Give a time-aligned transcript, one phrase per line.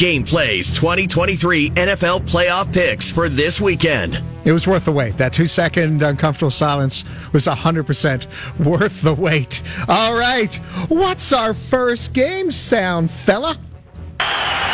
[0.00, 4.22] Game Plays 2023 NFL playoff picks for this weekend.
[4.46, 5.18] It was worth the wait.
[5.18, 8.26] That two second uncomfortable silence was 100%
[8.64, 9.62] worth the wait.
[9.88, 10.54] All right.
[10.88, 13.58] What's our first game sound, fella?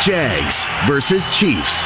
[0.01, 1.83] Jags versus Chiefs.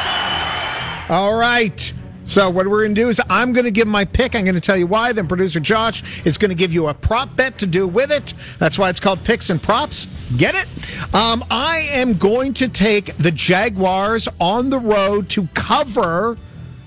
[1.10, 1.92] All right.
[2.32, 4.36] So what we're going to do is I'm going to give my pick.
[4.36, 5.12] I'm going to tell you why.
[5.12, 8.34] Then producer Josh is going to give you a prop bet to do with it.
[8.58, 10.08] That's why it's called picks and props.
[10.38, 10.66] Get it?
[11.14, 16.38] Um, I am going to take the Jaguars on the road to cover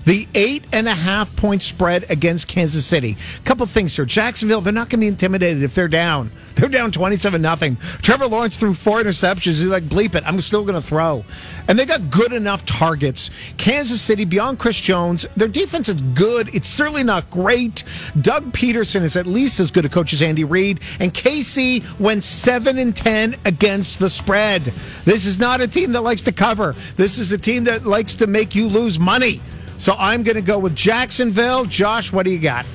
[0.05, 3.17] the eight and a half point spread against Kansas City.
[3.43, 4.05] Couple things here.
[4.05, 6.31] Jacksonville, they're not going to be intimidated if they're down.
[6.55, 7.75] They're down 27 nothing.
[8.01, 9.57] Trevor Lawrence threw four interceptions.
[9.57, 10.23] He's like, bleep it.
[10.25, 11.25] I'm still going to throw.
[11.67, 13.29] And they got good enough targets.
[13.57, 16.49] Kansas City, beyond Chris Jones, their defense is good.
[16.55, 17.83] It's certainly not great.
[18.21, 20.79] Doug Pederson is at least as good a coach as Andy Reid.
[21.01, 24.61] And KC went 7 and 10 against the spread.
[25.03, 26.73] This is not a team that likes to cover.
[26.95, 29.41] This is a team that likes to make you lose money.
[29.79, 31.65] So I'm going to go with Jacksonville.
[31.65, 32.65] Josh, what do you got?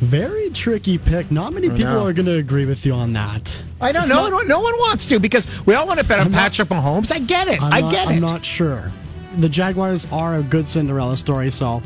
[0.00, 1.30] Very tricky pick.
[1.30, 3.62] Not many people are going to agree with you on that.
[3.80, 4.28] I don't know.
[4.28, 7.10] not- No, one wants to because we all want to bet on Patrick Mahomes.
[7.12, 7.62] I get it.
[7.62, 8.92] I'm I not, get I'm not sure.
[9.36, 11.82] The Jaguars are a good Cinderella story, so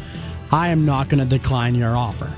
[0.51, 2.33] I am not going to decline your offer.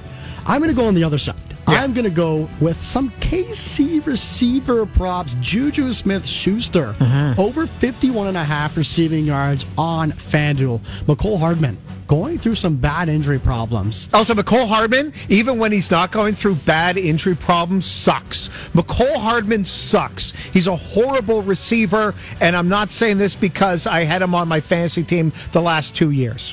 [0.46, 1.34] I'm going to go on the other side.
[1.68, 1.82] Yeah.
[1.82, 5.34] I'm going to go with some KC receiver props.
[5.40, 7.40] Juju Smith Schuster Mm-hmm.
[7.40, 10.80] over 51 and a half receiving yards on FanDuel.
[11.06, 14.08] Mecole Hardman going through some bad injury problems.
[14.12, 18.48] Also, Mecole Hardman, even when he's not going through bad injury problems, sucks.
[18.74, 20.32] Mecole Hardman sucks.
[20.52, 24.60] He's a horrible receiver, and I'm not saying this because I had him on my
[24.60, 26.52] fantasy team the last two years.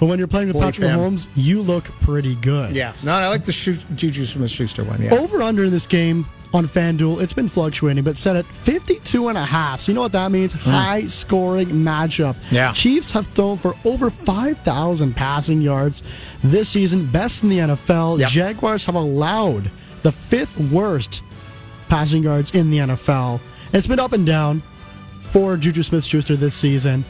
[0.00, 0.88] But when you're playing with Patrick.
[0.88, 2.74] Mahomes, you look pretty good.
[2.74, 5.00] Yeah, no, I like the Schu- Juju Smith Schuster one.
[5.02, 9.28] Yeah, Over under in this game on FanDuel, it's been fluctuating, but set at 52
[9.28, 9.80] and a half.
[9.82, 10.54] So you know what that means?
[10.54, 10.70] Hmm.
[10.70, 12.34] High scoring matchup.
[12.50, 12.72] Yeah.
[12.72, 16.02] Chiefs have thrown for over 5,000 passing yards
[16.42, 18.18] this season, best in the NFL.
[18.20, 18.28] Yep.
[18.30, 19.70] Jaguars have allowed
[20.02, 21.22] the fifth worst
[21.88, 23.38] passing yards in the NFL.
[23.74, 24.62] It's been up and down
[25.24, 27.04] for Juju Smith Schuster this season.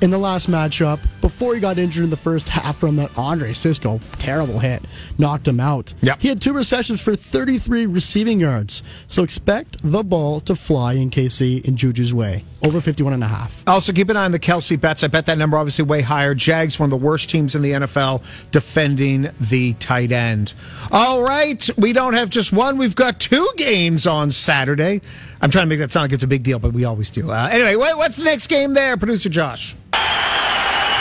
[0.00, 3.52] In the last matchup, before he got injured in the first half from that Andre
[3.52, 4.82] Cisco terrible hit,
[5.18, 5.92] knocked him out.
[6.00, 6.22] Yep.
[6.22, 8.82] He had two receptions for 33 receiving yards.
[9.08, 12.44] So expect the ball to fly in KC in Juju's way.
[12.64, 13.62] Over 51 and a half.
[13.66, 15.02] Also, keep an eye on the Kelce bets.
[15.02, 16.34] I bet that number obviously way higher.
[16.34, 18.22] Jags, one of the worst teams in the NFL,
[18.52, 20.54] defending the tight end.
[20.90, 22.78] All right, we don't have just one.
[22.78, 25.00] We've got two games on Saturday.
[25.42, 27.30] I'm trying to make that sound like it's a big deal, but we always do.
[27.30, 29.74] Uh, anyway, what's the next game there, producer Josh?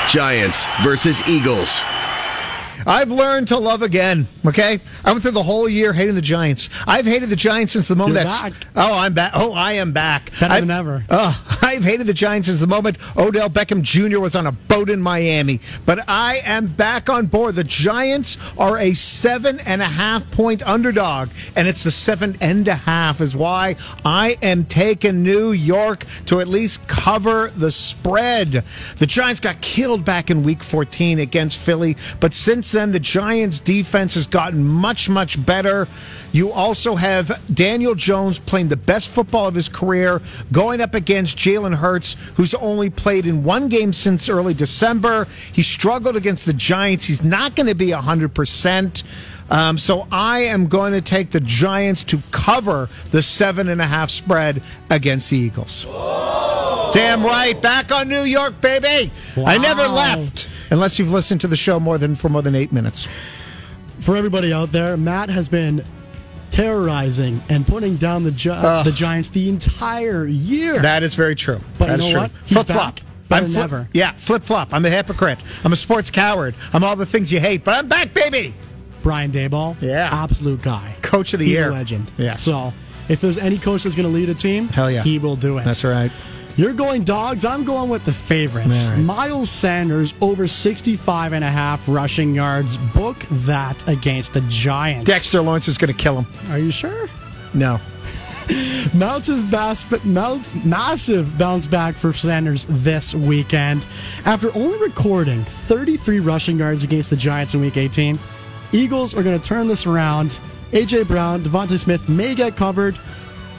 [0.08, 1.80] Giants versus Eagles.
[2.88, 4.28] I've learned to love again.
[4.46, 6.70] Okay, I went through the whole year hating the Giants.
[6.88, 8.54] I've hated the Giants since the moment You're back.
[8.76, 9.34] Oh, I'm back.
[9.36, 10.32] Oh, I am back.
[10.40, 11.06] Better I've- than ever.
[11.10, 14.20] Oh, I've hated the Giants since the moment Odell Beckham Jr.
[14.20, 15.60] was on a boat in Miami.
[15.86, 17.54] But I am back on board.
[17.54, 22.68] The Giants are a seven and a half point underdog, and it's the seven and
[22.68, 28.64] a half is why I am taking New York to at least cover the spread.
[28.98, 33.60] The Giants got killed back in Week 14 against Philly, but since then the Giants'
[33.60, 35.88] defense has gotten much much better.
[36.32, 41.38] You also have Daniel Jones playing the best football of his career, going up against
[41.38, 45.28] Jalen Hurts, who's only played in one game since early December.
[45.52, 47.06] He struggled against the Giants.
[47.06, 49.04] He's not going to be 100%.
[49.50, 53.86] Um, so I am going to take the Giants to cover the seven and a
[53.88, 54.62] half spread
[54.92, 55.86] against the Eagles.
[56.94, 57.60] Damn right.
[57.60, 59.12] Back on New York, baby.
[59.38, 60.48] I never left.
[60.70, 63.08] Unless you've listened to the show more than for more than eight minutes.
[64.02, 65.84] For everybody out there, Matt has been
[66.52, 70.80] terrorizing and putting down the, Gi- the Giants the entire year.
[70.80, 71.60] That is very true.
[71.78, 72.22] But That you know true.
[72.22, 72.32] what?
[72.48, 73.00] Flip flop.
[73.32, 73.90] I'm flip- ever.
[73.94, 74.74] Yeah, flip flop.
[74.74, 75.40] I'm a hypocrite.
[75.64, 76.56] I'm a sports coward.
[76.74, 78.54] I'm all the things you hate, but I'm back, baby.
[79.04, 80.10] Brian Daboll, Yeah.
[80.12, 81.70] absolute guy, Coach of the He's year.
[81.70, 82.12] a legend.
[82.18, 82.36] Yeah.
[82.36, 82.74] So
[83.08, 85.04] if there's any coach that's going to lead a team, Hell yeah.
[85.04, 85.64] he will do it.
[85.64, 86.12] That's right.
[86.56, 87.46] You're going dogs.
[87.46, 88.76] I'm going with the favorites.
[88.88, 88.98] Right.
[88.98, 92.78] Miles Sanders over 65 and a half rushing yards.
[92.94, 95.06] Book that against the Giants.
[95.10, 96.52] Dexter Lawrence is going to kill him.
[96.52, 97.08] Are you sure?
[97.54, 97.80] No.
[98.96, 99.86] Massive, bas-
[100.66, 103.86] massive bounce back for Sanders this weekend.
[104.26, 108.18] After only recording 33 rushing yards against the Giants in Week 18,
[108.72, 110.40] Eagles are going to turn this around.
[110.74, 111.04] A.J.
[111.04, 112.98] Brown, DeVonta Smith may get covered.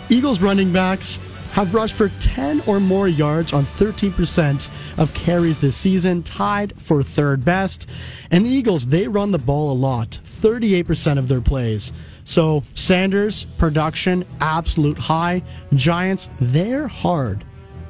[0.09, 1.19] Eagles running backs
[1.53, 7.03] have rushed for 10 or more yards on 13% of carries this season, tied for
[7.03, 7.89] third best.
[8.31, 11.93] And the Eagles, they run the ball a lot, 38% of their plays.
[12.25, 15.43] So Sanders, production, absolute high.
[15.75, 17.45] Giants, they're hard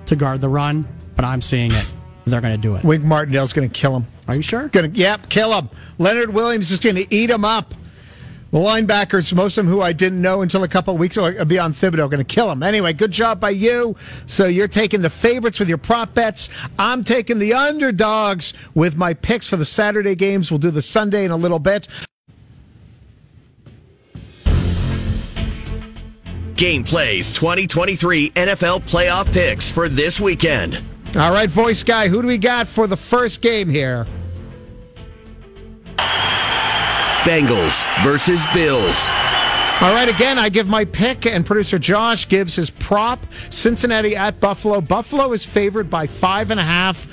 [0.06, 1.86] to guard the run, but I'm seeing it.
[2.24, 2.84] They're going to do it.
[2.84, 4.06] Wink Martindale's going to kill him.
[4.28, 4.68] Are you sure?
[4.68, 5.68] To, yep, kill him.
[5.98, 7.74] Leonard Williams is going to eat him up.
[8.50, 11.44] The linebackers, most of them who I didn't know until a couple weeks ago, uh,
[11.44, 12.64] beyond Thibodeaux, going to kill him.
[12.64, 13.94] Anyway, good job by you.
[14.26, 16.48] So you're taking the favorites with your prop bets.
[16.76, 20.50] I'm taking the underdogs with my picks for the Saturday games.
[20.50, 21.86] We'll do the Sunday in a little bit.
[26.56, 30.84] Game Plays 2023 NFL playoff picks for this weekend.
[31.16, 34.06] All right, voice guy, who do we got for the first game here?
[37.24, 39.06] Bengals versus Bills.
[39.82, 43.24] All right, again, I give my pick, and producer Josh gives his prop.
[43.48, 44.80] Cincinnati at Buffalo.
[44.80, 47.06] Buffalo is favored by five and a half.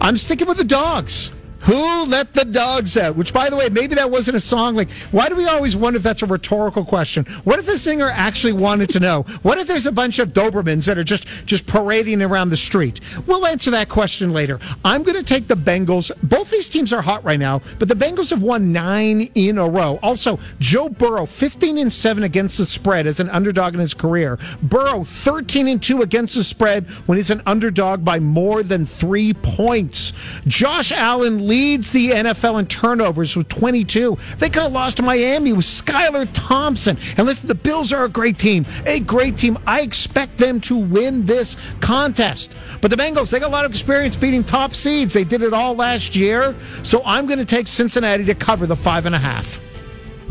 [0.00, 1.30] I'm sticking with the dogs.
[1.62, 3.16] Who let the dogs out?
[3.16, 4.76] Which, by the way, maybe that wasn't a song.
[4.76, 7.24] Like, why do we always wonder if that's a rhetorical question?
[7.44, 9.22] What if the singer actually wanted to know?
[9.42, 13.00] What if there's a bunch of Dobermans that are just just parading around the street?
[13.26, 14.60] We'll answer that question later.
[14.84, 16.10] I'm going to take the Bengals.
[16.22, 19.68] Both these teams are hot right now, but the Bengals have won nine in a
[19.68, 19.98] row.
[20.02, 24.38] Also, Joe Burrow, 15 and seven against the spread as an underdog in his career.
[24.62, 29.34] Burrow, 13 and two against the spread when he's an underdog by more than three
[29.34, 30.12] points.
[30.46, 34.16] Josh Allen leads the NFL in turnovers with 22.
[34.38, 36.98] They could have lost to Miami with Skylar Thompson.
[37.16, 39.58] And listen, the Bills are a great team, a great team.
[39.66, 42.54] I expect them to win this contest.
[42.80, 45.14] But the Bengals, they got a lot of experience beating top seeds.
[45.14, 46.54] They did it all last year.
[46.82, 49.58] So I'm going to take Cincinnati to cover the five and a half.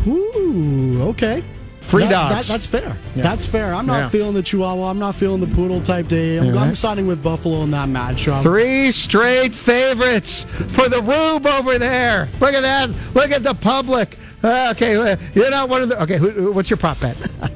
[0.08, 1.44] Ooh, okay.
[1.88, 2.48] Free That- dogs.
[2.48, 2.98] that- that's fair.
[3.16, 3.24] Yeah.
[3.24, 3.74] That's fair.
[3.74, 4.10] I'm not Yeah.
[4.10, 4.90] feeling the Chihuahua.
[4.90, 6.38] I'm not feeling the Poodle type day.
[6.38, 8.44] I'm, Yeah, I'm siding with Buffalo in that matchup.
[8.44, 12.28] Three straight favorites for the Rube over there.
[12.42, 12.90] Look at that.
[13.14, 14.18] Look at the public.
[14.44, 16.02] Uh, okay, uh, you're not one of the.
[16.04, 17.16] Okay, who, who- what's your prop bet?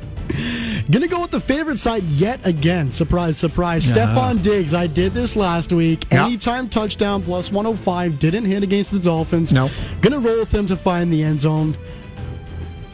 [0.89, 2.89] Gonna go with the favorite side yet again.
[2.91, 3.85] Surprise, surprise.
[3.89, 4.73] Stefon Diggs.
[4.73, 6.05] I did this last week.
[6.11, 6.25] Yeah.
[6.25, 8.17] Anytime touchdown plus 105.
[8.19, 9.53] Didn't hit against the Dolphins.
[9.53, 9.69] No.
[10.01, 11.75] Gonna roll with him to find the end zone.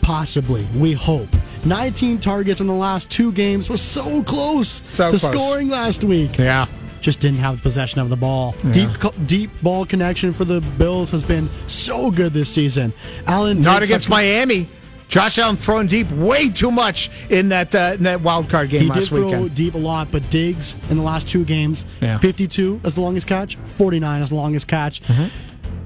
[0.07, 0.65] Possibly.
[0.74, 1.27] We hope.
[1.65, 5.33] 19 targets in the last two games was so close So to close.
[5.33, 6.38] scoring last week.
[6.38, 6.65] Yeah.
[7.01, 8.56] Just didn't have possession of the ball.
[8.71, 8.89] Deep,
[9.25, 12.94] deep ball connection for the Bills has been so good this season.
[13.25, 14.69] Allen Not against Miami.
[15.09, 18.83] Josh Allen throwing deep way too much in that uh, in that wild card game
[18.83, 19.56] He last did throw weekend.
[19.56, 22.18] deep a lot, but Diggs in the last two games, Yeah.
[22.19, 25.01] 52 as the longest catch, 49 as the longest catch.
[25.04, 25.27] Mm-hmm.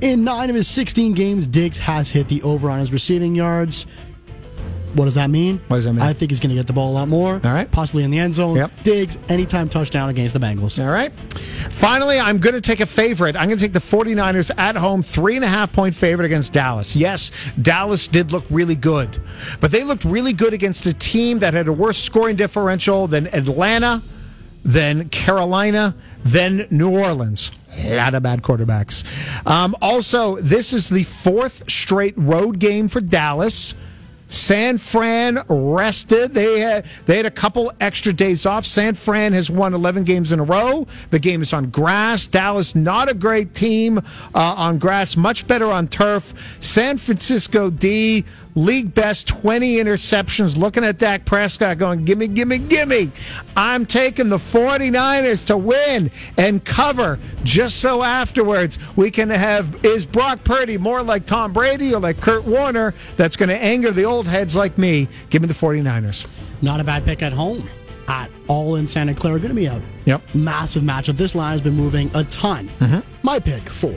[0.02, 3.88] In nine of his 16 games, Diggs has hit the over on his receiving yards.
[4.94, 5.62] What does that mean?
[5.68, 6.02] What does that mean?
[6.02, 7.34] I think he's going to get the ball a lot more.
[7.44, 7.72] All right.
[7.72, 8.58] Possibly in the end zone.
[8.58, 8.72] Yep.
[8.84, 10.84] Diggs, anytime touchdown against the Bengals.
[10.84, 11.12] All right.
[11.72, 13.36] Finally, I'm going to take a favorite.
[13.36, 16.54] I'm going to take the 49ers at home, three and a half point favorite against
[16.54, 16.96] Dallas.
[16.96, 19.22] Yes, Dallas did look really good,
[19.60, 23.28] but they looked really good against a team that had a worse scoring differential than
[23.28, 24.02] Atlanta,
[24.64, 27.52] than Carolina, than New Orleans.
[27.78, 29.06] A lot of bad quarterbacks.
[29.48, 33.74] Um, also, this is the fourth straight road game for Dallas.
[34.32, 36.34] San Fran rested.
[36.34, 38.66] They had they had a couple extra days off.
[38.66, 40.88] San Fran has won 11 games in a row.
[41.10, 42.28] The game is on grass.
[42.28, 44.02] Dallas not a great team uh,
[44.34, 46.34] on grass, much better on turf.
[46.62, 48.26] San Francisco D
[48.56, 50.58] league best 20 interceptions.
[50.58, 53.12] Looking at Dak Prescott going, "Gimme, gimme, gimme."
[53.56, 60.06] I'm taking the 49ers to win and cover just so afterwards we can have is
[60.06, 64.04] Brock Purdy more like Tom Brady or like Kurt Warner that's going to anger the
[64.06, 65.08] old heads like me.
[65.30, 66.26] Give me the 49ers.
[66.62, 67.70] Not a bad pick at home.
[68.08, 70.22] At all in Santa Clara, going to be a Yep.
[70.34, 71.16] massive matchup.
[71.18, 72.70] This line has been moving a ton.
[72.80, 73.00] Mm-hmm.
[73.24, 73.94] My pick four.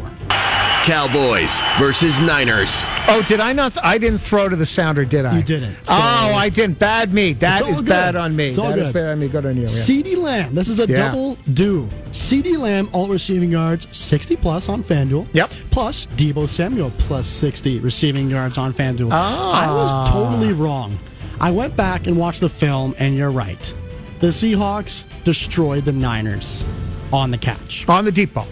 [0.84, 2.78] Cowboys versus Niners.
[3.08, 3.72] Oh, did I not?
[3.82, 5.38] I didn't throw to the sounder, did I?
[5.38, 5.76] You didn't.
[5.88, 6.78] oh, I didn't.
[6.78, 7.32] Bad me.
[7.32, 7.86] That all is good.
[7.88, 8.48] bad on me.
[8.48, 8.92] It's all That is good.
[8.94, 9.28] bad on me.
[9.28, 9.62] Good on you.
[9.62, 9.68] Yeah.
[9.68, 10.54] CeeDee Lamb.
[10.54, 11.06] This is a Yeah.
[11.08, 11.88] double do.
[12.12, 15.26] CeeDee Lamb, all receiving yards, 60 plus on FanDuel.
[15.32, 15.52] Yep.
[15.70, 19.08] Plus Deebo Samuel, plus 60 receiving yards on FanDuel.
[19.10, 19.66] Ah.
[19.66, 20.98] I was totally wrong.
[21.40, 23.72] I went back and watched the film, and you're right.
[24.20, 26.62] The Seahawks destroyed the Niners
[27.10, 27.86] on the catch.
[27.88, 28.46] On the deep ball.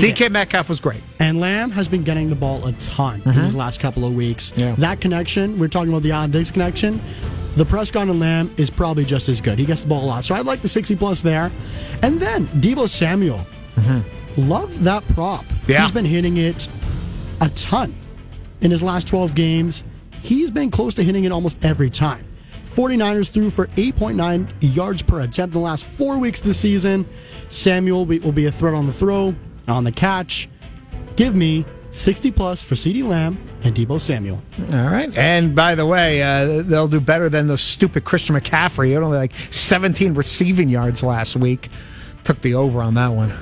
[0.00, 0.30] They DK.
[0.30, 1.02] Metcalf was great.
[1.18, 4.50] And Lamb has been getting the ball a ton in these last couple of weeks.
[4.50, 4.60] Mm-hmm.
[4.60, 4.74] Yeah.
[4.76, 7.00] That connection, we're talking about the Allen Diggs connection.
[7.56, 9.58] The Prescott and Lamb is probably just as good.
[9.58, 10.24] He gets the ball a lot.
[10.24, 11.50] So I like the 60 plus there.
[12.02, 13.46] And then Deebo Samuel.
[14.36, 15.44] Love that prop.
[15.44, 15.72] Mm-hmm.
[15.72, 15.82] Yeah.
[15.82, 16.68] He's been hitting it
[17.40, 17.94] a ton
[18.60, 19.84] in his last 12 games.
[20.22, 22.26] He's been close to hitting it almost every time.
[22.74, 27.08] 49ers threw for 8.9 yards per attempt in the last four weeks of the season.
[27.48, 29.34] Samuel will be a threat on the throw,
[29.68, 30.48] on the catch.
[31.16, 34.42] Give me 60 plus for CeeDee Lamb and Deebo Samuel.
[34.72, 35.14] All right.
[35.16, 38.86] And by the way, uh, they'll do better than the stupid Christian McCaffrey.
[38.86, 41.70] He had only like 17 receiving yards last week.
[42.24, 43.32] Took the over on that one.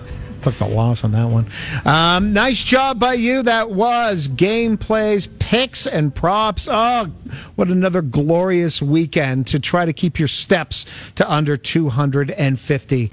[0.43, 1.47] Took the loss on that one.
[1.87, 3.43] Um, nice job by you.
[3.43, 6.69] That was game plays, picks, and props.
[6.71, 7.07] Oh,
[7.55, 10.85] what another glorious weekend to try to keep your steps
[11.17, 13.11] to under 250.